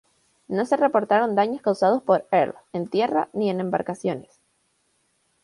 [0.47, 4.39] No se reportaron daños causados por Earl en tierra ni en embarcaciones.